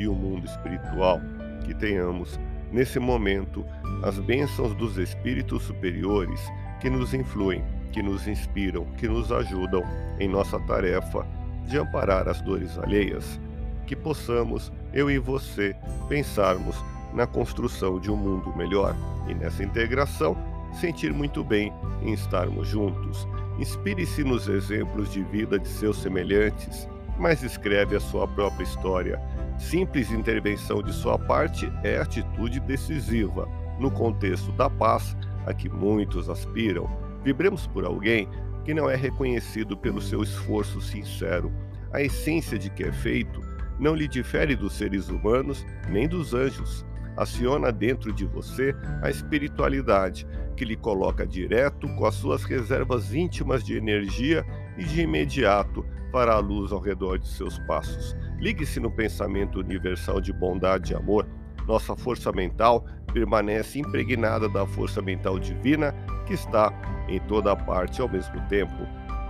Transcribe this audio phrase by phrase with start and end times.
[0.00, 1.20] o mundo espiritual,
[1.64, 2.38] que tenhamos
[2.72, 3.64] nesse momento
[4.02, 6.40] as bênçãos dos espíritos superiores
[6.80, 9.82] que nos influem, que nos inspiram, que nos ajudam
[10.18, 11.26] em nossa tarefa
[11.66, 13.40] de amparar as dores alheias,
[13.86, 15.74] que possamos, eu e você,
[16.08, 16.76] pensarmos
[17.14, 18.94] na construção de um mundo melhor
[19.28, 20.36] e nessa integração
[20.74, 23.26] sentir muito bem em estarmos juntos.
[23.58, 26.88] Inspire-se nos exemplos de vida de seus semelhantes,
[27.18, 29.20] mas escreve a sua própria história
[29.58, 36.28] Simples intervenção de sua parte é atitude decisiva no contexto da paz a que muitos
[36.28, 36.88] aspiram.
[37.22, 38.28] Vibremos por alguém
[38.64, 41.52] que não é reconhecido pelo seu esforço sincero.
[41.92, 43.40] A essência de que é feito
[43.78, 46.84] não lhe difere dos seres humanos nem dos anjos.
[47.16, 53.62] Aciona dentro de você a espiritualidade, que lhe coloca direto com as suas reservas íntimas
[53.62, 54.44] de energia
[54.76, 58.16] e de imediato fará a luz ao redor de seus passos.
[58.38, 61.26] Ligue-se no pensamento universal de bondade e amor.
[61.66, 65.92] Nossa força mental permanece impregnada da força mental divina
[66.26, 66.72] que está
[67.08, 68.86] em toda parte ao mesmo tempo.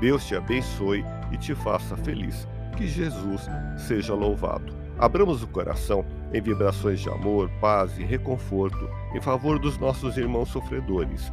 [0.00, 2.46] Deus te abençoe e te faça feliz.
[2.76, 4.72] Que Jesus seja louvado.
[4.98, 10.48] Abramos o coração em vibrações de amor, paz e reconforto em favor dos nossos irmãos
[10.48, 11.32] sofredores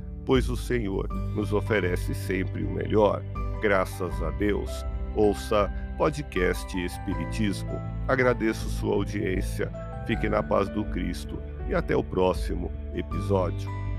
[0.25, 3.23] pois o Senhor nos oferece sempre o melhor.
[3.61, 4.85] Graças a Deus.
[5.15, 7.79] Ouça podcast Espiritismo.
[8.07, 9.71] Agradeço sua audiência.
[10.07, 13.90] Fique na paz do Cristo e até o próximo episódio.